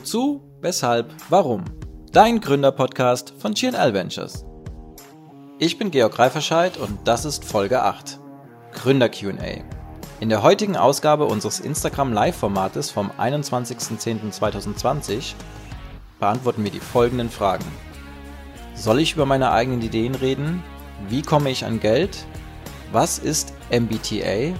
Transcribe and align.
Wozu, 0.00 0.40
weshalb, 0.62 1.12
warum? 1.28 1.62
Dein 2.10 2.40
Gründerpodcast 2.40 3.34
von 3.38 3.52
GNL 3.52 3.92
Ventures. 3.92 4.46
Ich 5.58 5.76
bin 5.76 5.90
Georg 5.90 6.18
Reiferscheid 6.18 6.78
und 6.78 6.96
das 7.04 7.26
ist 7.26 7.44
Folge 7.44 7.82
8. 7.82 8.18
Gründer 8.72 9.10
QA. 9.10 9.62
In 10.18 10.30
der 10.30 10.42
heutigen 10.42 10.78
Ausgabe 10.78 11.26
unseres 11.26 11.60
Instagram 11.60 12.14
Live-Formates 12.14 12.90
vom 12.90 13.10
21.10.2020 13.10 15.34
beantworten 16.18 16.64
wir 16.64 16.70
die 16.70 16.80
folgenden 16.80 17.28
Fragen. 17.28 17.66
Soll 18.74 19.00
ich 19.00 19.12
über 19.12 19.26
meine 19.26 19.52
eigenen 19.52 19.82
Ideen 19.82 20.14
reden? 20.14 20.62
Wie 21.10 21.20
komme 21.20 21.50
ich 21.50 21.66
an 21.66 21.78
Geld? 21.78 22.24
Was 22.90 23.18
ist 23.18 23.52
MBTA? 23.70 24.54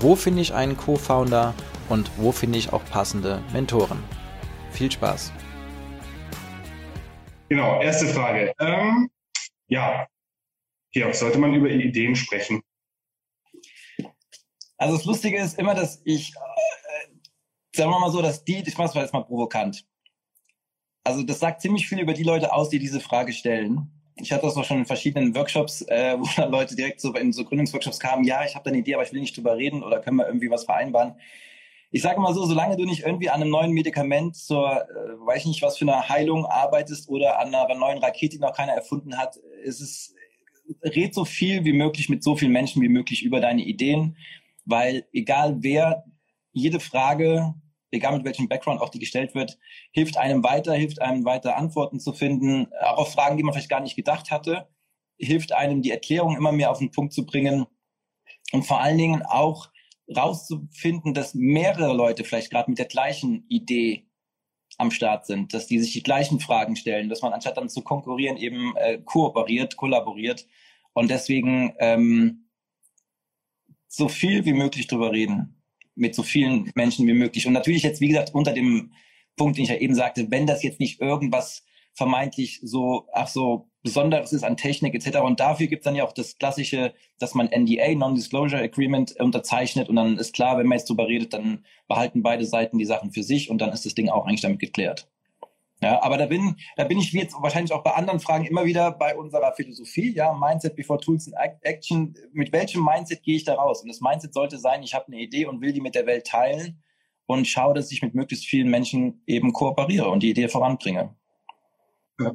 Wo 0.00 0.16
finde 0.16 0.42
ich 0.42 0.52
einen 0.52 0.76
Co-Founder? 0.76 1.54
Und 1.88 2.10
wo 2.16 2.32
finde 2.32 2.58
ich 2.58 2.72
auch 2.72 2.84
passende 2.84 3.40
Mentoren? 3.52 4.02
Viel 4.72 4.90
Spaß. 4.90 5.32
Genau, 7.48 7.80
erste 7.82 8.06
Frage. 8.06 8.54
Ähm, 8.58 9.10
ja, 9.68 10.06
Georg, 10.92 11.14
sollte 11.14 11.38
man 11.38 11.54
über 11.54 11.68
Ideen 11.68 12.16
sprechen? 12.16 12.62
Also 14.78 14.96
das 14.96 15.04
Lustige 15.04 15.38
ist 15.38 15.58
immer, 15.58 15.74
dass 15.74 16.00
ich, 16.04 16.32
äh, 16.34 17.76
sagen 17.76 17.90
wir 17.90 18.00
mal 18.00 18.10
so, 18.10 18.22
dass 18.22 18.44
die, 18.44 18.62
ich 18.66 18.78
mache 18.78 18.88
es 18.88 18.94
jetzt 18.94 19.12
mal 19.12 19.24
provokant. 19.24 19.84
Also 21.04 21.22
das 21.22 21.40
sagt 21.40 21.60
ziemlich 21.60 21.86
viel 21.86 22.00
über 22.00 22.14
die 22.14 22.22
Leute 22.22 22.52
aus, 22.52 22.70
die 22.70 22.78
diese 22.78 23.00
Frage 23.00 23.32
stellen. 23.32 23.90
Ich 24.16 24.32
hatte 24.32 24.46
das 24.46 24.56
auch 24.56 24.64
schon 24.64 24.78
in 24.78 24.86
verschiedenen 24.86 25.34
Workshops, 25.34 25.82
äh, 25.82 26.16
wo 26.18 26.26
dann 26.36 26.50
Leute 26.50 26.74
direkt 26.74 27.00
so 27.00 27.14
in 27.14 27.32
so 27.32 27.44
Gründungsworkshops 27.44 28.00
kamen, 28.00 28.24
ja, 28.24 28.44
ich 28.44 28.54
habe 28.54 28.64
da 28.64 28.70
eine 28.70 28.78
Idee, 28.78 28.94
aber 28.94 29.04
ich 29.04 29.12
will 29.12 29.20
nicht 29.20 29.36
drüber 29.36 29.56
reden 29.56 29.82
oder 29.82 30.00
können 30.00 30.16
wir 30.16 30.26
irgendwie 30.26 30.50
was 30.50 30.64
vereinbaren 30.64 31.16
ich 31.92 32.00
sage 32.00 32.20
mal 32.20 32.32
so, 32.32 32.46
solange 32.46 32.76
du 32.76 32.84
nicht 32.84 33.04
irgendwie 33.04 33.28
an 33.28 33.42
einem 33.42 33.50
neuen 33.50 33.72
Medikament 33.72 34.34
zur, 34.34 34.80
äh, 34.80 35.26
weiß 35.26 35.42
ich 35.42 35.46
nicht, 35.46 35.62
was 35.62 35.76
für 35.76 35.86
eine 35.86 36.08
Heilung 36.08 36.46
arbeitest 36.46 37.08
oder 37.10 37.38
an 37.38 37.54
einer 37.54 37.74
neuen 37.74 37.98
Rakete, 37.98 38.36
die 38.36 38.42
noch 38.42 38.54
keiner 38.54 38.72
erfunden 38.72 39.18
hat, 39.18 39.36
ist 39.62 39.80
es, 39.80 40.14
red 40.82 41.12
so 41.12 41.26
viel 41.26 41.64
wie 41.64 41.74
möglich 41.74 42.08
mit 42.08 42.22
so 42.22 42.34
vielen 42.34 42.52
Menschen 42.52 42.80
wie 42.80 42.88
möglich 42.88 43.22
über 43.22 43.40
deine 43.40 43.62
Ideen, 43.62 44.16
weil 44.64 45.06
egal 45.12 45.56
wer, 45.58 46.04
jede 46.52 46.80
Frage, 46.80 47.54
egal 47.90 48.16
mit 48.16 48.24
welchem 48.24 48.48
Background 48.48 48.80
auch 48.80 48.88
die 48.88 48.98
gestellt 48.98 49.34
wird, 49.34 49.58
hilft 49.92 50.16
einem 50.16 50.42
weiter, 50.42 50.72
hilft 50.72 51.02
einem 51.02 51.26
weiter 51.26 51.56
Antworten 51.56 52.00
zu 52.00 52.14
finden, 52.14 52.68
auch 52.80 52.98
auf 52.98 53.12
Fragen, 53.12 53.36
die 53.36 53.42
man 53.42 53.52
vielleicht 53.52 53.68
gar 53.68 53.80
nicht 53.80 53.96
gedacht 53.96 54.30
hatte, 54.30 54.66
hilft 55.18 55.52
einem 55.52 55.82
die 55.82 55.90
Erklärung 55.90 56.36
immer 56.36 56.52
mehr 56.52 56.70
auf 56.70 56.78
den 56.78 56.90
Punkt 56.90 57.12
zu 57.12 57.26
bringen 57.26 57.66
und 58.52 58.64
vor 58.64 58.80
allen 58.80 58.98
Dingen 58.98 59.22
auch 59.22 59.68
rauszufinden, 60.08 61.14
dass 61.14 61.34
mehrere 61.34 61.94
Leute 61.94 62.24
vielleicht 62.24 62.50
gerade 62.50 62.70
mit 62.70 62.78
der 62.78 62.86
gleichen 62.86 63.44
Idee 63.48 64.06
am 64.78 64.90
Start 64.90 65.26
sind, 65.26 65.54
dass 65.54 65.66
die 65.66 65.78
sich 65.78 65.92
die 65.92 66.02
gleichen 66.02 66.40
Fragen 66.40 66.76
stellen, 66.76 67.08
dass 67.08 67.22
man 67.22 67.32
anstatt 67.32 67.56
dann 67.56 67.68
zu 67.68 67.82
konkurrieren 67.82 68.36
eben 68.36 68.74
äh, 68.76 68.98
kooperiert, 69.04 69.76
kollaboriert 69.76 70.46
und 70.92 71.10
deswegen 71.10 71.74
ähm, 71.78 72.48
so 73.88 74.08
viel 74.08 74.44
wie 74.44 74.54
möglich 74.54 74.86
drüber 74.86 75.12
reden, 75.12 75.62
mit 75.94 76.14
so 76.14 76.22
vielen 76.22 76.72
Menschen 76.74 77.06
wie 77.06 77.12
möglich. 77.12 77.46
Und 77.46 77.52
natürlich 77.52 77.82
jetzt, 77.82 78.00
wie 78.00 78.08
gesagt, 78.08 78.34
unter 78.34 78.52
dem 78.52 78.92
Punkt, 79.36 79.58
den 79.58 79.64
ich 79.64 79.70
ja 79.70 79.76
eben 79.76 79.94
sagte, 79.94 80.30
wenn 80.30 80.46
das 80.46 80.62
jetzt 80.62 80.80
nicht 80.80 81.00
irgendwas 81.00 81.64
vermeintlich 81.94 82.60
so, 82.62 83.06
ach 83.12 83.28
so, 83.28 83.68
Besonderes 83.82 84.32
ist 84.32 84.44
an 84.44 84.56
Technik 84.56 84.94
etc. 84.94 85.18
Und 85.18 85.40
dafür 85.40 85.66
gibt 85.66 85.80
es 85.80 85.84
dann 85.84 85.96
ja 85.96 86.04
auch 86.04 86.12
das 86.12 86.38
klassische, 86.38 86.94
dass 87.18 87.34
man 87.34 87.48
NDA, 87.48 87.94
Non-Disclosure 87.94 88.62
Agreement, 88.62 89.18
unterzeichnet 89.20 89.88
und 89.88 89.96
dann 89.96 90.18
ist 90.18 90.32
klar, 90.32 90.56
wenn 90.58 90.66
man 90.66 90.78
jetzt 90.78 90.88
drüber 90.88 91.08
redet, 91.08 91.32
dann 91.32 91.64
behalten 91.88 92.22
beide 92.22 92.46
Seiten 92.46 92.78
die 92.78 92.84
Sachen 92.84 93.12
für 93.12 93.22
sich 93.22 93.50
und 93.50 93.58
dann 93.58 93.72
ist 93.72 93.84
das 93.84 93.94
Ding 93.94 94.08
auch 94.08 94.26
eigentlich 94.26 94.40
damit 94.40 94.60
geklärt. 94.60 95.08
Ja, 95.82 96.00
aber 96.00 96.16
da 96.16 96.26
bin, 96.26 96.54
da 96.76 96.84
bin 96.84 96.98
ich 96.98 97.12
wie 97.12 97.18
jetzt 97.18 97.34
wahrscheinlich 97.40 97.72
auch 97.72 97.82
bei 97.82 97.90
anderen 97.94 98.20
Fragen 98.20 98.44
immer 98.44 98.64
wieder 98.64 98.92
bei 98.92 99.16
unserer 99.16 99.52
Philosophie, 99.52 100.14
ja, 100.14 100.32
Mindset 100.32 100.76
before 100.76 101.00
Tools 101.00 101.26
and 101.26 101.36
Action. 101.62 102.14
Mit 102.32 102.52
welchem 102.52 102.84
Mindset 102.84 103.24
gehe 103.24 103.34
ich 103.34 103.42
da 103.42 103.54
raus? 103.54 103.82
Und 103.82 103.88
das 103.88 104.00
Mindset 104.00 104.32
sollte 104.32 104.58
sein, 104.58 104.84
ich 104.84 104.94
habe 104.94 105.08
eine 105.08 105.20
Idee 105.20 105.46
und 105.46 105.60
will 105.60 105.72
die 105.72 105.80
mit 105.80 105.96
der 105.96 106.06
Welt 106.06 106.28
teilen 106.28 106.80
und 107.26 107.48
schaue, 107.48 107.74
dass 107.74 107.90
ich 107.90 108.00
mit 108.00 108.14
möglichst 108.14 108.46
vielen 108.46 108.70
Menschen 108.70 109.22
eben 109.26 109.52
kooperiere 109.52 110.08
und 110.08 110.22
die 110.22 110.30
Idee 110.30 110.46
voranbringe. 110.46 111.16
Ja. 112.20 112.32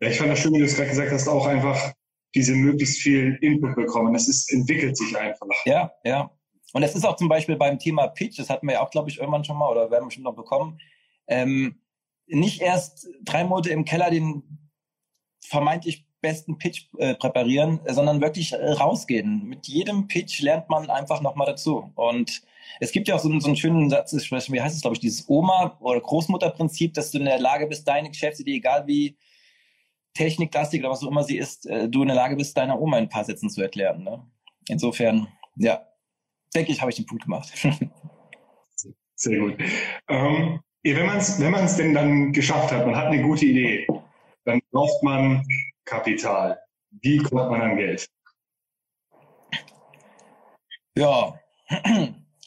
Ich 0.00 0.18
fand 0.18 0.30
das 0.30 0.40
schön, 0.40 0.52
wie 0.54 0.58
du 0.58 0.64
es 0.64 0.76
gerade 0.76 0.90
gesagt 0.90 1.12
hast, 1.12 1.28
auch 1.28 1.46
einfach 1.46 1.92
diese 2.34 2.54
möglichst 2.54 3.00
viel 3.00 3.38
Input 3.40 3.76
bekommen. 3.76 4.14
Es 4.14 4.28
ist, 4.28 4.52
entwickelt 4.52 4.96
sich 4.96 5.16
einfach. 5.16 5.46
Ja, 5.64 5.92
ja. 6.04 6.30
Und 6.72 6.82
es 6.82 6.94
ist 6.94 7.04
auch 7.04 7.16
zum 7.16 7.28
Beispiel 7.28 7.56
beim 7.56 7.78
Thema 7.78 8.08
Pitch, 8.08 8.38
das 8.38 8.50
hatten 8.50 8.66
wir 8.66 8.74
ja 8.74 8.82
auch, 8.82 8.90
glaube 8.90 9.08
ich, 9.08 9.18
irgendwann 9.18 9.44
schon 9.44 9.56
mal 9.56 9.70
oder 9.70 9.90
werden 9.90 10.06
wir 10.06 10.10
schon 10.10 10.24
noch 10.24 10.34
bekommen, 10.34 10.80
ähm, 11.28 11.80
nicht 12.26 12.60
erst 12.60 13.08
drei 13.22 13.44
Monate 13.44 13.70
im 13.70 13.84
Keller 13.84 14.10
den 14.10 14.42
vermeintlich 15.44 16.06
besten 16.20 16.58
Pitch 16.58 16.86
äh, 16.98 17.14
präparieren, 17.14 17.80
sondern 17.86 18.20
wirklich 18.20 18.54
rausgehen. 18.54 19.44
Mit 19.44 19.68
jedem 19.68 20.08
Pitch 20.08 20.40
lernt 20.40 20.68
man 20.70 20.90
einfach 20.90 21.20
nochmal 21.20 21.46
dazu. 21.46 21.92
Und 21.94 22.42
es 22.80 22.92
gibt 22.92 23.08
ja 23.08 23.14
auch 23.14 23.20
so, 23.20 23.38
so 23.40 23.46
einen 23.46 23.56
schönen 23.56 23.90
Satz, 23.90 24.12
wie 24.12 24.60
heißt 24.60 24.76
es, 24.76 24.82
glaube 24.82 24.94
ich, 24.94 25.00
dieses 25.00 25.28
Oma- 25.28 25.76
oder 25.80 26.00
Großmutterprinzip, 26.00 26.94
dass 26.94 27.10
du 27.10 27.18
in 27.18 27.24
der 27.24 27.38
Lage 27.38 27.66
bist, 27.66 27.86
deine 27.86 28.10
Geschäftsidee, 28.10 28.56
egal 28.56 28.86
wie 28.86 29.16
techniklastig 30.14 30.80
oder 30.80 30.90
was 30.90 31.02
auch 31.02 31.10
immer 31.10 31.24
sie 31.24 31.38
ist, 31.38 31.66
äh, 31.66 31.88
du 31.88 32.02
in 32.02 32.08
der 32.08 32.16
Lage 32.16 32.36
bist, 32.36 32.56
deiner 32.56 32.80
Oma 32.80 32.98
in 32.98 33.04
ein 33.04 33.10
paar 33.10 33.24
Sätzen 33.24 33.50
zu 33.50 33.60
erklären. 33.60 34.02
Ne? 34.04 34.24
Insofern, 34.68 35.28
ja, 35.56 35.86
denke 36.54 36.72
ich, 36.72 36.80
habe 36.80 36.90
ich 36.90 36.96
den 36.96 37.06
Punkt 37.06 37.24
gemacht. 37.24 37.52
Sehr 39.16 39.38
gut. 39.38 39.56
Ähm, 40.08 40.60
wenn 40.82 41.06
man 41.06 41.18
es 41.18 41.40
wenn 41.40 41.50
man's 41.50 41.76
denn 41.76 41.94
dann 41.94 42.32
geschafft 42.32 42.72
hat, 42.72 42.86
man 42.86 42.96
hat 42.96 43.06
eine 43.06 43.22
gute 43.22 43.46
Idee, 43.46 43.86
dann 44.44 44.60
braucht 44.70 45.02
man 45.02 45.46
Kapital. 45.84 46.58
Wie 46.90 47.18
kommt 47.18 47.50
man 47.50 47.60
an 47.60 47.76
Geld? 47.76 48.06
Ja, 50.96 51.40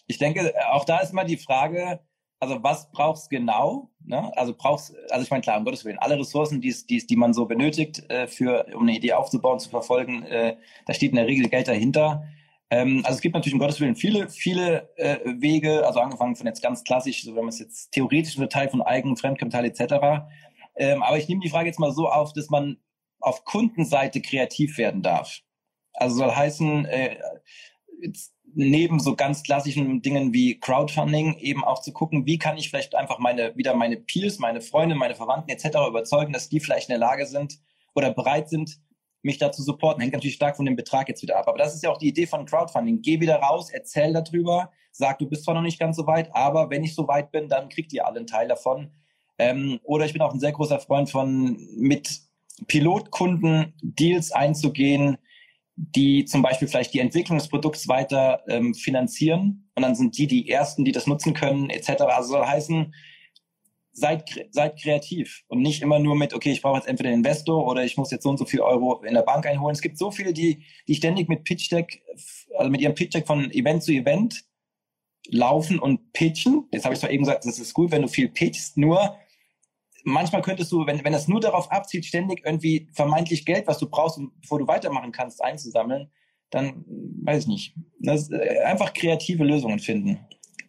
ich 0.08 0.18
denke, 0.18 0.54
auch 0.72 0.86
da 0.86 1.00
ist 1.00 1.12
immer 1.12 1.26
die 1.26 1.38
Frage, 1.38 2.00
also 2.40 2.62
was 2.64 2.92
brauchst 2.92 3.30
genau? 3.30 3.90
Ne? 4.06 4.32
Also 4.38 4.54
brauchst, 4.56 4.96
also 5.10 5.24
ich 5.24 5.32
meine 5.32 5.42
klar, 5.42 5.58
um 5.58 5.66
Gottes 5.66 5.86
Willen, 5.86 6.00
alle 6.00 6.20
Ressourcen, 6.20 6.62
die, 6.62 6.74
die, 6.88 7.06
die 7.06 7.16
man 7.16 7.34
so 7.34 7.46
benötigt, 7.46 8.10
äh, 8.10 8.28
für, 8.28 8.68
um 8.76 8.84
eine 8.84 8.96
Idee 8.96 9.14
aufzubauen, 9.14 9.60
zu 9.60 9.70
verfolgen, 9.70 10.24
äh, 10.24 10.58
da 10.86 10.94
steht 10.94 11.12
in 11.12 11.18
der 11.18 11.28
Regel 11.28 11.50
Geld 11.50 11.68
dahinter. 11.68 12.24
Ähm, 12.70 13.02
also 13.06 13.16
es 13.16 13.22
gibt 13.22 13.34
natürlich 13.34 13.54
um 13.54 13.60
Gottes 13.60 13.80
Willen 13.80 13.96
viele, 13.96 14.30
viele 14.30 14.90
äh, 14.98 15.18
Wege, 15.26 15.86
also 15.86 16.00
angefangen 16.00 16.36
von 16.36 16.46
jetzt 16.46 16.62
ganz 16.62 16.84
klassisch, 16.84 17.24
so 17.24 17.32
wenn 17.36 17.46
man 17.46 17.50
es 17.50 17.60
jetzt 17.60 17.92
theoretisch 17.92 18.38
Teil 18.50 18.70
von 18.70 18.82
Eigen, 18.82 19.18
Fremdkapital 19.18 19.66
etc. 19.66 20.28
Ähm, 20.76 21.02
aber 21.02 21.18
ich 21.18 21.28
nehme 21.28 21.42
die 21.42 21.50
Frage 21.50 21.68
jetzt 21.68 21.80
mal 21.80 21.92
so 21.92 22.08
auf, 22.10 22.34
dass 22.34 22.50
man 22.50 22.78
auf 23.20 23.46
Kundenseite 23.46 24.22
kreativ 24.22 24.78
werden 24.78 25.02
darf. 25.02 25.40
Also 25.94 26.18
soll 26.18 26.36
heißen, 26.36 26.86
äh, 26.86 27.18
jetzt 28.02 28.37
neben 28.58 29.00
so 29.00 29.16
ganz 29.16 29.44
klassischen 29.44 30.02
Dingen 30.02 30.34
wie 30.34 30.60
Crowdfunding 30.60 31.38
eben 31.38 31.64
auch 31.64 31.80
zu 31.80 31.94
gucken, 31.94 32.26
wie 32.26 32.40
kann 32.40 32.58
ich 32.58 32.70
vielleicht 32.70 32.96
einfach 32.96 33.20
meine, 33.20 33.56
wieder 33.56 33.76
meine 33.76 33.98
Peers, 33.98 34.40
meine 34.40 34.62
Freunde, 34.62 34.96
meine 34.96 35.14
Verwandten 35.14 35.52
etc. 35.52 35.78
überzeugen, 35.88 36.34
dass 36.34 36.50
die 36.50 36.60
vielleicht 36.60 36.90
in 36.90 36.94
der 36.94 37.00
Lage 37.00 37.28
sind 37.28 37.60
oder 37.94 38.12
bereit 38.12 38.50
sind, 38.50 38.80
mich 39.22 39.38
da 39.38 39.52
zu 39.52 39.62
supporten. 39.62 40.02
Hängt 40.02 40.14
natürlich 40.14 40.36
stark 40.36 40.58
von 40.58 40.66
dem 40.66 40.76
Betrag 40.76 41.08
jetzt 41.08 41.22
wieder 41.22 41.38
ab. 41.38 41.48
Aber 41.48 41.60
das 41.60 41.76
ist 41.76 41.84
ja 41.84 41.92
auch 41.92 42.00
die 42.00 42.08
Idee 42.08 42.26
von 42.26 42.48
Crowdfunding. 42.48 43.04
Geh 43.04 43.20
wieder 43.20 43.36
raus, 43.36 43.70
erzähl 43.70 44.12
darüber, 44.12 44.72
sag, 44.92 45.20
du 45.20 45.28
bist 45.28 45.44
zwar 45.44 45.54
noch 45.54 45.62
nicht 45.62 45.80
ganz 45.80 45.96
so 45.96 46.08
weit, 46.08 46.34
aber 46.34 46.72
wenn 46.72 46.84
ich 46.84 46.96
so 46.96 47.08
weit 47.08 47.32
bin, 47.32 47.50
dann 47.50 47.70
kriegt 47.70 47.94
ihr 47.94 48.08
alle 48.08 48.18
einen 48.18 48.28
Teil 48.28 48.48
davon. 48.48 48.92
Ähm, 49.38 49.80
oder 49.84 50.06
ich 50.06 50.14
bin 50.14 50.22
auch 50.24 50.34
ein 50.34 50.40
sehr 50.40 50.52
großer 50.52 50.80
Freund 50.80 51.12
von 51.12 51.60
mit 51.76 52.22
Pilotkunden 52.66 53.76
Deals 53.84 54.32
einzugehen, 54.32 55.20
die 55.78 56.26
zum 56.26 56.42
Beispiel 56.42 56.68
vielleicht 56.68 56.94
die 56.94 57.00
Entwicklung 57.00 57.38
des 57.38 57.50
Produkts 57.50 57.88
weiter 57.88 58.42
ähm, 58.50 58.74
finanzieren 58.74 59.70
und 59.76 59.84
dann 59.84 59.96
sind 59.96 60.18
die 60.18 60.26
die 60.26 60.50
ersten, 60.50 60.84
die 60.84 60.92
das 60.92 61.06
nutzen 61.06 61.36
können 61.36 61.70
etc. 61.70 62.02
Also 62.02 62.32
soll 62.32 62.46
heißen, 62.46 62.94
seid, 63.92 64.48
seid 64.50 64.82
kreativ 64.82 65.44
und 65.48 65.62
nicht 65.62 65.84
immer 65.84 66.00
nur 66.00 66.16
mit, 66.16 66.34
okay, 66.34 66.52
ich 66.52 66.64
brauche 66.64 66.78
jetzt 66.78 66.88
entweder 66.88 67.10
einen 67.10 67.20
Investor 67.20 67.68
oder 67.68 67.86
ich 67.86 67.96
muss 67.96 68.10
jetzt 68.10 68.24
so 68.24 68.30
und 68.30 68.38
so 68.38 68.46
viel 68.46 68.62
Euro 68.62 69.04
in 69.04 69.14
der 69.14 69.22
Bank 69.22 69.46
einholen. 69.46 69.76
Es 69.76 69.82
gibt 69.82 70.00
so 70.00 70.10
viele, 70.10 70.34
die, 70.34 70.64
die 70.88 70.96
ständig 70.96 71.30
mit 71.30 71.44
Pitch 71.44 71.72
Deck, 71.72 72.02
also 72.58 72.72
mit 72.72 72.82
ihrem 72.82 72.96
Pitch 72.96 73.14
Deck 73.14 73.28
von 73.28 73.52
Event 73.52 73.84
zu 73.84 73.92
Event 73.92 74.46
laufen 75.30 75.78
und 75.78 76.12
pitchen. 76.12 76.68
Jetzt 76.72 76.86
habe 76.86 76.96
ich 76.96 77.00
zwar 77.00 77.12
eben 77.12 77.24
gesagt, 77.24 77.46
das 77.46 77.60
ist 77.60 77.74
gut, 77.74 77.92
wenn 77.92 78.02
du 78.02 78.08
viel 78.08 78.30
pitchst, 78.30 78.78
nur 78.78 79.18
manchmal 80.08 80.42
könntest 80.42 80.72
du, 80.72 80.86
wenn, 80.88 81.04
wenn 81.04 81.14
das 81.14 81.28
nur 81.28 81.42
darauf 81.42 81.72
abzielt, 81.72 82.06
ständig 82.06 82.46
irgendwie 82.46 82.88
vermeintlich 82.94 83.46
Geld, 83.46 83.68
was 83.68 83.78
du 83.78 83.90
brauchst, 83.90 84.20
bevor 84.42 84.60
du 84.60 84.68
weitermachen 84.68 85.12
kannst, 85.12 85.44
einzusammeln, 85.44 86.10
dann 86.50 86.86
weiß 86.88 87.44
ich 87.44 87.48
nicht. 87.48 87.76
Das, 88.00 88.32
äh, 88.32 88.60
einfach 88.66 88.94
kreative 88.94 89.44
Lösungen 89.44 89.80
finden, 89.80 90.20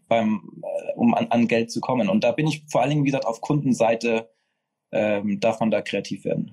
beim, 0.08 0.60
äh, 0.62 0.94
um 0.96 1.14
an, 1.14 1.28
an 1.28 1.46
Geld 1.46 1.70
zu 1.70 1.80
kommen. 1.80 2.08
Und 2.08 2.24
da 2.24 2.32
bin 2.32 2.48
ich 2.48 2.64
vor 2.68 2.82
allen 2.82 2.90
Dingen, 2.90 3.04
wie 3.04 3.10
gesagt, 3.10 3.26
auf 3.26 3.40
Kundenseite 3.40 4.28
ähm, 4.90 5.38
darf 5.38 5.60
man 5.60 5.70
da 5.70 5.82
kreativ 5.82 6.24
werden. 6.24 6.52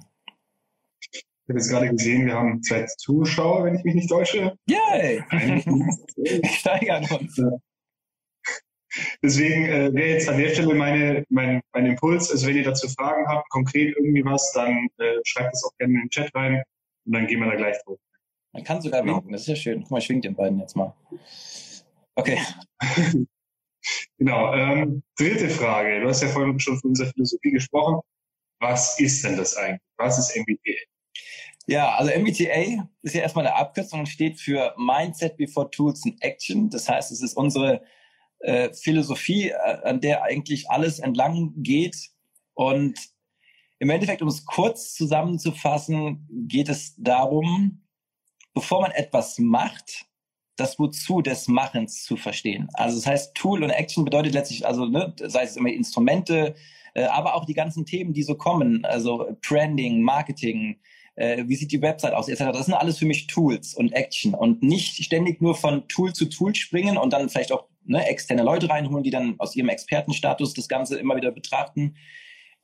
Ich 1.11 1.49
habe 1.49 1.59
jetzt 1.59 1.69
gerade 1.69 1.89
gesehen, 1.89 2.25
wir 2.25 2.33
haben 2.33 2.61
zwei 2.61 2.85
Zuschauer, 2.97 3.65
wenn 3.65 3.75
ich 3.75 3.83
mich 3.83 3.95
nicht 3.95 4.09
täusche. 4.09 4.57
Yay! 4.67 5.23
Steigern 6.45 7.05
uns. 7.19 7.39
Deswegen 9.21 9.65
äh, 9.65 9.93
wäre 9.93 10.09
jetzt 10.09 10.29
an 10.29 10.37
der 10.37 10.49
Stelle 10.49 10.73
meine, 10.73 11.25
mein, 11.29 11.61
mein 11.73 11.85
Impuls, 11.85 12.31
also 12.31 12.47
wenn 12.47 12.55
ihr 12.55 12.63
dazu 12.63 12.87
Fragen 12.89 13.27
habt, 13.27 13.49
konkret 13.49 13.95
irgendwie 13.97 14.23
was, 14.23 14.51
dann 14.53 14.87
äh, 14.97 15.17
schreibt 15.23 15.53
es 15.53 15.63
auch 15.65 15.75
gerne 15.77 15.93
in 15.93 16.01
den 16.01 16.09
Chat 16.09 16.33
rein 16.35 16.63
und 17.05 17.13
dann 17.13 17.27
gehen 17.27 17.39
wir 17.39 17.49
da 17.49 17.55
gleich 17.55 17.77
drauf. 17.83 17.99
Man 18.53 18.63
kann 18.63 18.81
sogar 18.81 19.01
genau. 19.01 19.17
winken, 19.17 19.33
das 19.33 19.41
ist 19.41 19.47
ja 19.47 19.55
schön. 19.55 19.81
Guck 19.81 19.91
mal, 19.91 19.97
ich 19.97 20.09
wink 20.09 20.21
den 20.21 20.35
beiden 20.35 20.59
jetzt 20.59 20.75
mal. 20.75 20.93
Okay. 22.15 22.39
genau. 24.17 24.53
Ähm, 24.53 25.03
dritte 25.17 25.49
Frage. 25.49 25.99
Du 25.99 26.07
hast 26.07 26.21
ja 26.21 26.29
vorhin 26.29 26.57
schon 26.59 26.79
von 26.79 26.91
unserer 26.91 27.11
Philosophie 27.11 27.51
gesprochen. 27.51 27.99
Was 28.61 28.97
ist 28.99 29.23
denn 29.25 29.35
das 29.35 29.57
eigentlich? 29.57 29.81
Was 29.97 30.17
ist 30.17 30.35
MBTA? 30.37 30.79
Ja, 31.67 31.95
also 31.95 32.11
MBTA 32.17 32.87
ist 33.01 33.15
ja 33.15 33.21
erstmal 33.21 33.47
eine 33.47 33.55
Abkürzung 33.55 34.01
und 34.01 34.05
steht 34.05 34.39
für 34.39 34.73
Mindset 34.77 35.35
Before 35.35 35.69
Tools 35.69 36.03
and 36.05 36.21
Action. 36.23 36.69
Das 36.69 36.87
heißt, 36.87 37.11
es 37.11 37.21
ist 37.21 37.35
unsere 37.35 37.81
äh, 38.39 38.73
Philosophie, 38.73 39.49
äh, 39.49 39.81
an 39.83 40.01
der 40.01 40.23
eigentlich 40.23 40.69
alles 40.69 40.99
entlang 40.99 41.53
geht. 41.57 42.09
Und 42.53 42.99
im 43.79 43.89
Endeffekt, 43.89 44.21
um 44.21 44.27
es 44.27 44.45
kurz 44.45 44.93
zusammenzufassen, 44.93 46.27
geht 46.47 46.69
es 46.69 46.95
darum, 46.97 47.83
bevor 48.53 48.81
man 48.81 48.91
etwas 48.91 49.37
macht, 49.37 50.05
das 50.55 50.79
Wozu 50.79 51.21
des 51.21 51.47
Machens 51.47 52.03
zu 52.03 52.15
verstehen. 52.15 52.69
Also 52.73 52.97
das 52.97 53.07
heißt, 53.07 53.35
Tool 53.35 53.63
und 53.63 53.71
Action 53.71 54.05
bedeutet 54.05 54.33
letztlich, 54.33 54.65
also 54.65 54.85
ne, 54.85 55.13
sei 55.21 55.43
es 55.43 55.57
immer 55.57 55.69
Instrumente, 55.69 56.55
äh, 56.93 57.03
aber 57.03 57.35
auch 57.35 57.45
die 57.45 57.53
ganzen 57.53 57.85
Themen, 57.85 58.13
die 58.13 58.23
so 58.23 58.35
kommen, 58.35 58.85
also 58.85 59.37
Branding, 59.45 60.01
Marketing, 60.01 60.79
äh, 61.15 61.43
wie 61.47 61.55
sieht 61.55 61.71
die 61.71 61.81
Website 61.81 62.13
aus, 62.13 62.29
etc. 62.29 62.45
Das 62.53 62.65
sind 62.65 62.73
alles 62.73 62.97
für 62.97 63.05
mich 63.05 63.27
Tools 63.27 63.73
und 63.73 63.91
Action 63.91 64.33
und 64.33 64.63
nicht 64.63 65.03
ständig 65.03 65.41
nur 65.41 65.55
von 65.55 65.87
Tool 65.87 66.13
zu 66.13 66.25
Tool 66.25 66.55
springen 66.55 66.97
und 66.97 67.11
dann 67.11 67.29
vielleicht 67.29 67.51
auch 67.51 67.67
ne, 67.85 68.05
externe 68.07 68.43
Leute 68.43 68.69
reinholen, 68.69 69.03
die 69.03 69.11
dann 69.11 69.35
aus 69.39 69.55
ihrem 69.55 69.69
Expertenstatus 69.69 70.53
das 70.53 70.67
Ganze 70.67 70.97
immer 70.97 71.15
wieder 71.15 71.31
betrachten. 71.31 71.95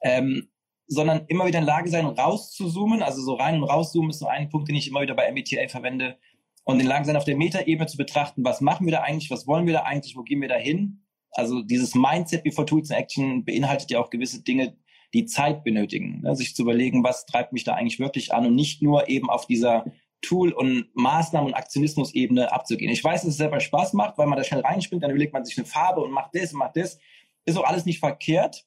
Ähm, 0.02 0.50
sondern 0.88 1.26
immer 1.28 1.46
wieder 1.46 1.60
in 1.60 1.66
Lage 1.66 1.90
sein, 1.90 2.06
rauszuzoomen. 2.06 3.02
Also 3.02 3.22
so 3.22 3.36
rein 3.36 3.56
und 3.56 3.64
rauszoomen 3.64 4.10
ist 4.10 4.20
so 4.20 4.28
ein 4.28 4.50
Punkt, 4.50 4.68
den 4.68 4.76
ich 4.76 4.90
immer 4.90 5.02
wieder 5.02 5.16
bei 5.16 5.32
MBTA 5.32 5.70
verwende. 5.70 6.18
Und 6.66 6.80
in 6.80 6.86
Lage 6.86 7.06
sein, 7.06 7.16
auf 7.16 7.24
der 7.24 7.38
Metaebene 7.38 7.88
zu 7.88 7.98
betrachten, 7.98 8.44
was 8.44 8.60
machen 8.60 8.86
wir 8.86 8.92
da 8.92 9.02
eigentlich, 9.02 9.32
was 9.32 9.48
wollen 9.48 9.66
wir 9.66 9.74
da 9.74 9.84
eigentlich, 9.84 10.18
wo 10.18 10.24
gehen 10.24 10.42
wir 10.42 10.50
da 10.50 10.56
hin? 10.56 11.02
Also 11.32 11.62
dieses 11.62 11.96
Mindset 11.96 12.44
before 12.44 12.66
Tools 12.66 12.90
in 12.90 12.98
Action 12.98 13.46
beinhaltet 13.46 13.90
ja 13.90 14.00
auch 14.00 14.10
gewisse 14.10 14.44
Dinge, 14.44 14.76
die 15.14 15.26
Zeit 15.26 15.64
benötigen. 15.64 16.22
Ne? 16.22 16.36
Sich 16.36 16.56
zu 16.56 16.64
überlegen, 16.64 17.04
was 17.04 17.26
treibt 17.26 17.54
mich 17.54 17.64
da 17.64 17.74
eigentlich 17.74 18.00
wirklich 18.00 18.34
an 18.34 18.46
und 18.46 18.56
nicht 18.56 18.82
nur 18.82 19.10
eben 19.10 19.30
auf 19.30 19.48
dieser 19.48 19.86
Tool- 20.22 20.54
und 20.54 20.94
Maßnahmen- 20.96 21.48
und 21.48 21.54
Aktionismus-Ebene 21.54 22.52
abzugehen. 22.52 22.92
Ich 22.92 23.04
weiß, 23.04 23.22
dass 23.22 23.32
es 23.32 23.38
selber 23.38 23.60
Spaß 23.60 23.94
macht, 23.94 24.18
weil 24.18 24.28
man 24.28 24.38
da 24.38 24.44
schnell 24.44 24.62
reinspringt, 24.62 25.04
dann 25.04 25.12
überlegt 25.12 25.34
man 25.34 25.46
sich 25.46 25.58
eine 25.58 25.66
Farbe 25.66 26.02
und 26.02 26.12
macht 26.12 26.36
das 26.36 26.54
und 26.54 26.60
macht 26.60 26.78
das. 26.78 27.00
Ist 27.46 27.58
auch 27.58 27.64
alles 27.64 27.86
nicht 27.86 28.00
verkehrt. 28.00 28.66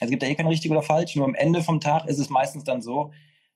Es 0.00 0.08
gibt 0.08 0.22
ja 0.22 0.28
eh 0.28 0.34
kein 0.34 0.46
richtig 0.46 0.70
oder 0.70 0.82
falsch, 0.82 1.14
nur 1.14 1.26
am 1.26 1.34
Ende 1.34 1.62
vom 1.62 1.80
Tag 1.80 2.06
ist 2.06 2.18
es 2.18 2.30
meistens 2.30 2.64
dann 2.64 2.80
so, 2.80 3.12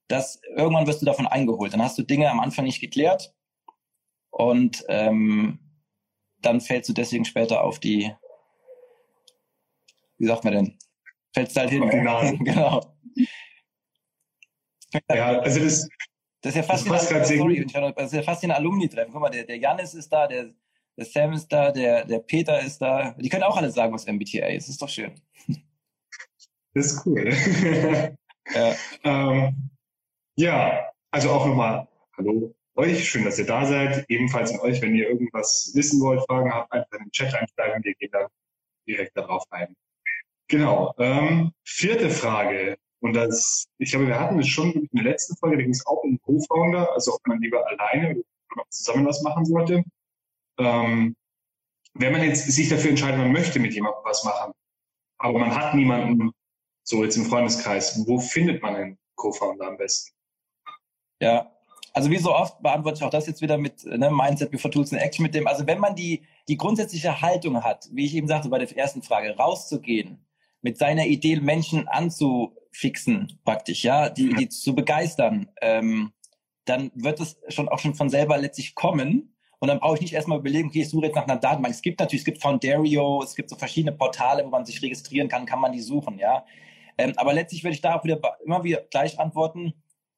dass 0.08 0.40
irgendwann 0.54 0.86
wirst 0.86 1.00
du 1.00 1.06
davon 1.06 1.26
eingeholt. 1.26 1.72
Dann 1.72 1.82
hast 1.82 1.96
du 1.96 2.02
Dinge 2.02 2.30
am 2.30 2.40
Anfang 2.40 2.66
nicht 2.66 2.80
geklärt 2.80 3.34
und 4.30 4.84
ähm, 4.88 5.58
dann 6.42 6.60
fällst 6.60 6.90
du 6.90 6.92
deswegen 6.92 7.24
später 7.24 7.64
auf 7.64 7.80
die, 7.80 8.14
wie 10.18 10.26
sagt 10.26 10.44
man 10.44 10.52
denn, 10.52 10.78
fällst 11.32 11.56
halt 11.56 11.70
hin. 11.70 11.88
genau. 12.44 12.80
Ja, 15.08 15.40
also 15.40 15.60
das, 15.60 15.88
das 16.44 16.50
ist 16.50 16.56
ja 16.56 16.62
fast, 16.62 16.90
das 16.90 17.30
wie, 17.30 17.38
sorry, 17.38 17.66
das 17.96 18.12
ist 18.12 18.12
ja 18.12 18.22
fast 18.22 18.44
ein 18.44 18.50
Alumni-Treffen. 18.50 19.10
Guck 19.10 19.22
mal, 19.22 19.30
der, 19.30 19.44
der 19.44 19.56
Janis 19.56 19.94
ist 19.94 20.12
da, 20.12 20.26
der, 20.26 20.50
der 20.94 21.04
Sam 21.06 21.32
ist 21.32 21.48
da, 21.48 21.72
der, 21.72 22.04
der 22.04 22.18
Peter 22.18 22.60
ist 22.60 22.82
da. 22.82 23.12
Die 23.12 23.30
können 23.30 23.44
auch 23.44 23.56
alle 23.56 23.70
sagen, 23.70 23.94
was 23.94 24.06
MBTA 24.06 24.48
ist. 24.48 24.64
Das 24.64 24.74
ist 24.74 24.82
doch 24.82 24.88
schön. 24.90 25.14
Das 26.74 26.92
ist 26.92 27.06
cool. 27.06 27.32
ja. 28.54 28.74
ähm, 29.04 29.70
ja, 30.36 30.90
also 31.10 31.30
auch 31.30 31.46
nochmal 31.46 31.88
Hallo 32.18 32.54
euch, 32.74 33.08
schön, 33.08 33.24
dass 33.24 33.38
ihr 33.38 33.46
da 33.46 33.64
seid. 33.64 34.04
Ebenfalls 34.10 34.52
an 34.52 34.60
euch, 34.60 34.82
wenn 34.82 34.94
ihr 34.94 35.08
irgendwas 35.08 35.72
wissen 35.74 35.98
wollt, 36.02 36.20
Fragen 36.26 36.52
habt, 36.52 36.70
einfach 36.72 36.92
in 36.98 37.04
den 37.04 37.10
Chat 37.12 37.34
einsteigen, 37.34 37.82
wir 37.82 37.94
gehen 37.94 38.10
dann 38.12 38.26
direkt 38.86 39.16
darauf 39.16 39.44
ein. 39.50 39.74
Genau. 40.48 40.92
Ähm, 40.98 41.52
vierte 41.64 42.10
Frage. 42.10 42.76
Und 43.04 43.12
das, 43.12 43.66
ich 43.76 43.90
glaube, 43.90 44.06
wir 44.06 44.18
hatten 44.18 44.38
es 44.38 44.48
schon 44.48 44.72
in 44.72 44.88
der 44.94 45.04
letzten 45.04 45.36
Folge, 45.36 45.58
da 45.58 45.62
ging 45.62 45.72
es 45.72 45.86
auch 45.86 46.02
um 46.04 46.18
Co-Founder, 46.22 46.90
also 46.94 47.12
ob 47.12 47.26
man 47.26 47.38
lieber 47.38 47.62
alleine 47.66 48.24
oder 48.50 48.64
zusammen 48.70 49.04
was 49.04 49.20
machen 49.20 49.44
sollte. 49.44 49.84
Ähm, 50.58 51.14
wenn 51.92 52.12
man 52.12 52.22
jetzt 52.22 52.50
sich 52.50 52.70
dafür 52.70 52.88
entscheidet, 52.88 53.18
man 53.18 53.30
möchte 53.30 53.60
mit 53.60 53.74
jemandem 53.74 54.00
was 54.04 54.24
machen, 54.24 54.54
aber 55.18 55.38
man 55.38 55.54
hat 55.54 55.74
niemanden, 55.74 56.32
so 56.82 57.04
jetzt 57.04 57.18
im 57.18 57.26
Freundeskreis, 57.26 58.02
wo 58.06 58.18
findet 58.18 58.62
man 58.62 58.74
einen 58.74 58.98
Co-Founder 59.16 59.66
am 59.66 59.76
besten? 59.76 60.14
Ja, 61.20 61.52
also 61.92 62.08
wie 62.08 62.16
so 62.16 62.34
oft 62.34 62.62
beantworte 62.62 62.96
ich 62.96 63.04
auch 63.04 63.10
das 63.10 63.26
jetzt 63.26 63.42
wieder 63.42 63.58
mit 63.58 63.84
ne, 63.84 64.10
Mindset 64.10 64.50
before 64.50 64.72
Tools 64.72 64.92
in 64.92 64.98
Action 64.98 65.24
mit 65.24 65.34
dem, 65.34 65.46
also 65.46 65.66
wenn 65.66 65.78
man 65.78 65.94
die, 65.94 66.22
die 66.48 66.56
grundsätzliche 66.56 67.20
Haltung 67.20 67.62
hat, 67.62 67.86
wie 67.92 68.06
ich 68.06 68.14
eben 68.14 68.28
sagte 68.28 68.48
bei 68.48 68.58
der 68.58 68.78
ersten 68.78 69.02
Frage, 69.02 69.36
rauszugehen, 69.36 70.24
mit 70.62 70.78
seiner 70.78 71.04
Idee 71.04 71.38
Menschen 71.40 71.86
anzufixen, 72.74 73.38
praktisch, 73.44 73.84
ja, 73.84 74.08
die, 74.08 74.34
die 74.34 74.48
zu 74.48 74.74
begeistern, 74.74 75.50
ähm, 75.60 76.12
dann 76.64 76.90
wird 76.94 77.20
es 77.20 77.38
schon 77.48 77.68
auch 77.68 77.78
schon 77.78 77.94
von 77.94 78.08
selber 78.08 78.38
letztlich 78.38 78.74
kommen. 78.74 79.34
Und 79.58 79.68
dann 79.68 79.80
brauche 79.80 79.94
ich 79.94 80.02
nicht 80.02 80.12
erstmal 80.12 80.38
überlegen, 80.38 80.68
okay, 80.68 80.82
ich 80.82 80.90
suche 80.90 81.06
jetzt 81.06 81.14
nach 81.14 81.24
einer 81.24 81.36
Datenbank. 81.36 81.74
Es 81.74 81.80
gibt 81.80 82.00
natürlich, 82.00 82.20
es 82.20 82.26
gibt 82.26 82.42
Foundario, 82.42 83.22
es 83.22 83.34
gibt 83.34 83.48
so 83.48 83.56
verschiedene 83.56 83.92
Portale, 83.92 84.44
wo 84.44 84.48
man 84.48 84.66
sich 84.66 84.82
registrieren 84.82 85.28
kann, 85.28 85.46
kann 85.46 85.60
man 85.60 85.72
die 85.72 85.80
suchen, 85.80 86.18
ja. 86.18 86.44
Ähm, 86.98 87.14
aber 87.16 87.32
letztlich 87.32 87.64
würde 87.64 87.74
ich 87.74 87.80
da 87.80 87.96
auch 87.96 88.04
wieder 88.04 88.20
immer 88.44 88.62
wieder 88.62 88.82
gleich 88.90 89.18
antworten, 89.18 89.74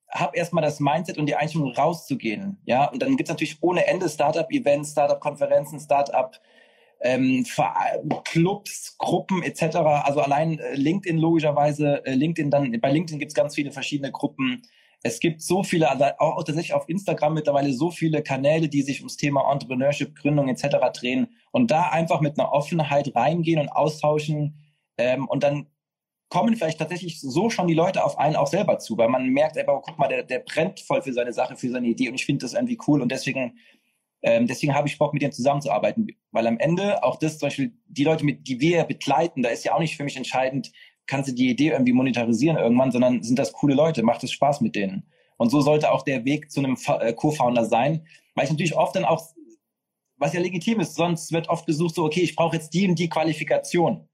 hab 0.08 0.37
erstmal 0.37 0.62
das 0.62 0.81
Mindset 0.81 1.19
und 1.19 1.26
die 1.26 1.37
Einstellung 1.37 1.73
rauszugehen. 1.73 2.58
Ja, 2.64 2.87
und 2.87 3.00
dann 3.03 3.17
gibt's 3.17 3.31
natürlich 3.31 3.58
ohne 3.61 3.87
Ende 3.87 4.08
Startup-Events, 4.08 4.93
Startup-Konferenzen, 4.93 5.81
Startup 5.81 6.32
ähm, 7.00 7.44
Clubs, 8.25 8.96
Gruppen 8.98 9.43
etc. 9.43 9.76
Also 9.76 10.20
allein 10.20 10.58
äh, 10.58 10.75
LinkedIn 10.75 11.19
logischerweise, 11.19 12.04
äh, 12.06 12.14
LinkedIn 12.14 12.50
dann, 12.50 12.81
bei 12.81 12.90
LinkedIn 12.90 13.19
gibt's 13.19 13.34
ganz 13.34 13.54
viele 13.54 13.72
verschiedene 13.72 14.12
Gruppen. 14.12 14.62
Es 15.02 15.20
gibt 15.20 15.43
so 15.43 15.62
viele, 15.62 15.90
also 15.90 16.04
auch 16.19 16.43
tatsächlich 16.43 16.75
auf 16.75 16.88
Instagram 16.88 17.34
mittlerweile 17.34 17.72
so 17.72 17.90
viele 17.90 18.22
Kanäle, 18.22 18.69
die 18.69 18.82
sich 18.82 19.00
ums 19.00 19.16
Thema 19.16 19.50
Entrepreneurship, 19.52 20.16
Gründung 20.16 20.48
etc. 20.48 20.76
drehen 20.98 21.28
und 21.53 21.70
da 21.70 21.91
einfach 21.91 22.20
mit 22.20 22.38
einer 22.38 22.53
Offenheit 22.53 23.15
reingehen 23.15 23.60
und 23.60 23.69
austauschen 23.69 24.58
ähm, 24.98 25.29
und 25.29 25.43
dann 25.43 25.67
kommen 26.29 26.56
vielleicht 26.56 26.79
tatsächlich 26.79 27.20
so 27.20 27.50
schon 27.50 27.69
die 27.69 27.74
Leute 27.74 28.05
auf 28.05 28.19
einen 28.19 28.36
auch 28.36 28.48
selber 28.48 28.79
zu, 28.79 28.96
weil 28.96 29.08
man 29.08 29.29
merkt 29.29 29.56
einfach, 29.56 29.81
guck 29.82 29.98
mal, 29.98 30.08
der, 30.08 30.24
der 30.24 30.41
brennt 30.41 30.81
voll 30.81 31.03
für 31.03 31.12
seine 31.12 31.32
Sache, 31.32 31.56
für 31.56 31.70
seine 31.70 31.86
Idee 31.86 32.08
und 32.08 32.15
ich 32.15 32.26
finde 32.26 32.44
das 32.44 32.55
irgendwie 32.55 32.79
cool 32.86 33.00
und 33.00 33.12
deswegen, 33.12 33.58
ähm, 34.23 34.46
deswegen 34.46 34.75
habe 34.75 34.89
ich 34.89 34.99
Bock, 34.99 35.13
mit 35.13 35.23
denen 35.23 35.32
zusammenzuarbeiten, 35.32 36.08
weil 36.32 36.46
am 36.46 36.58
Ende 36.58 37.03
auch 37.05 37.17
das 37.17 37.39
zum 37.39 37.46
Beispiel, 37.46 37.73
die 37.87 38.05
Leute, 38.05 38.25
mit 38.25 38.49
die 38.49 38.61
wir 38.61 38.85
begleiten, 38.85 39.43
da 39.43 39.51
ist 39.51 39.65
ja 39.65 39.75
auch 39.75 39.81
nicht 39.81 39.96
für 39.96 40.05
mich 40.05 40.17
entscheidend, 40.17 40.73
kannst 41.06 41.31
du 41.31 41.35
die 41.35 41.51
Idee 41.51 41.69
irgendwie 41.69 41.93
monetarisieren 41.93 42.56
irgendwann, 42.56 42.91
sondern 42.91 43.23
sind 43.23 43.39
das 43.39 43.53
coole 43.53 43.75
Leute, 43.75 44.03
macht 44.03 44.25
es 44.25 44.32
Spaß 44.32 44.61
mit 44.61 44.75
denen. 44.75 45.08
Und 45.37 45.51
so 45.51 45.61
sollte 45.61 45.93
auch 45.93 46.03
der 46.03 46.25
Weg 46.25 46.51
zu 46.51 46.61
einem 46.61 46.77
äh, 47.01 47.13
Co-Founder 47.13 47.65
sein, 47.67 48.06
weil 48.35 48.44
ich 48.44 48.51
natürlich 48.51 48.75
oft 48.75 48.96
dann 48.96 49.05
auch, 49.05 49.23
was 50.17 50.32
ja 50.32 50.41
legitim 50.41 50.81
ist, 50.81 50.94
sonst 50.94 51.32
wird 51.32 51.49
oft 51.49 51.67
gesucht 51.67 51.94
so, 51.94 52.05
okay, 52.05 52.23
ich 52.23 52.35
brauche 52.35 52.56
jetzt 52.56 52.73
die 52.73 52.89
und 52.89 52.99
die 52.99 53.08
Qualifikation. 53.08 54.08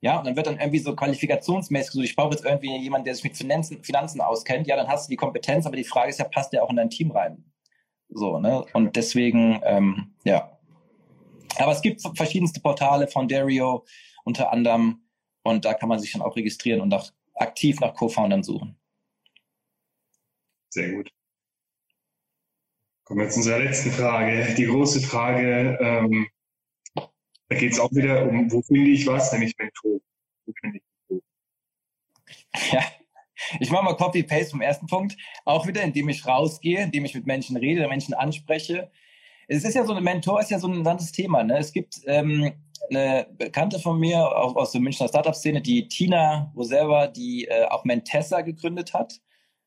Ja, 0.00 0.18
und 0.18 0.26
dann 0.26 0.36
wird 0.36 0.46
dann 0.46 0.58
irgendwie 0.58 0.78
so 0.78 0.94
qualifikationsmäßig 0.94 1.92
so, 1.92 2.00
ich 2.00 2.16
brauche 2.16 2.32
jetzt 2.32 2.44
irgendwie 2.44 2.76
jemanden, 2.76 3.06
der 3.06 3.14
sich 3.14 3.24
mit 3.24 3.36
Finanzen, 3.36 3.82
Finanzen 3.82 4.20
auskennt. 4.20 4.66
Ja, 4.66 4.76
dann 4.76 4.88
hast 4.88 5.06
du 5.06 5.10
die 5.10 5.16
Kompetenz, 5.16 5.66
aber 5.66 5.76
die 5.76 5.84
Frage 5.84 6.10
ist 6.10 6.18
ja, 6.18 6.26
passt 6.26 6.52
der 6.52 6.62
auch 6.62 6.70
in 6.70 6.76
dein 6.76 6.90
Team 6.90 7.10
rein? 7.10 7.44
So, 8.08 8.38
ne? 8.38 8.64
Und 8.72 8.96
deswegen, 8.96 9.60
ähm, 9.64 10.14
ja. 10.24 10.58
Aber 11.58 11.72
es 11.72 11.82
gibt 11.82 12.02
verschiedenste 12.16 12.60
Portale 12.60 13.08
von 13.08 13.28
Dario 13.28 13.84
unter 14.24 14.52
anderem 14.52 15.02
und 15.42 15.64
da 15.64 15.74
kann 15.74 15.88
man 15.88 15.98
sich 15.98 16.12
dann 16.12 16.22
auch 16.22 16.36
registrieren 16.36 16.80
und 16.80 16.92
auch 16.92 17.10
aktiv 17.34 17.80
nach 17.80 17.94
Co-Foundern 17.94 18.42
suchen. 18.42 18.78
Sehr 20.70 20.92
gut. 20.92 21.10
Kommen 23.04 23.20
wir 23.20 23.30
zu 23.30 23.38
unserer 23.38 23.60
letzten 23.60 23.92
Frage. 23.92 24.54
Die 24.56 24.64
große 24.64 25.00
Frage, 25.00 25.78
ähm, 25.80 26.28
da 27.48 27.56
geht 27.56 27.72
es 27.72 27.78
auch 27.78 27.92
wieder 27.92 28.28
um, 28.28 28.50
wo 28.50 28.60
finde 28.62 28.90
ich 28.90 29.06
was, 29.06 29.32
nämlich 29.32 29.56
Mentor. 29.56 30.00
Wo 30.44 30.52
finde 30.60 30.78
ich 30.78 30.82
Mentor? 31.08 31.24
Ja, 32.72 32.82
ich 33.60 33.70
mache 33.70 33.84
mal 33.84 33.96
Copy-Paste 33.96 34.50
vom 34.50 34.60
ersten 34.60 34.86
Punkt. 34.86 35.16
Auch 35.44 35.66
wieder, 35.66 35.82
indem 35.82 36.08
ich 36.08 36.26
rausgehe, 36.26 36.82
indem 36.82 37.04
ich 37.04 37.14
mit 37.14 37.26
Menschen 37.26 37.56
rede, 37.56 37.86
Menschen 37.88 38.14
anspreche. 38.14 38.90
Es 39.48 39.64
ist 39.64 39.74
ja 39.74 39.84
so, 39.84 39.94
ein 39.94 40.02
Mentor 40.02 40.40
ist 40.40 40.50
ja 40.50 40.58
so 40.58 40.66
ein 40.66 40.74
interessantes 40.74 41.12
Thema. 41.12 41.44
Ne? 41.44 41.58
Es 41.58 41.72
gibt 41.72 42.00
ähm, 42.06 42.52
eine 42.90 43.26
Bekannte 43.36 43.78
von 43.78 43.98
mir 43.98 44.18
aus, 44.36 44.56
aus 44.56 44.72
der 44.72 44.80
Münchner 44.80 45.08
Startup-Szene, 45.08 45.62
die 45.62 45.88
Tina 45.88 46.52
Roselva, 46.56 47.06
die 47.06 47.46
äh, 47.46 47.64
auch 47.66 47.84
Mentessa 47.84 48.40
gegründet 48.40 48.94
hat. 48.94 49.20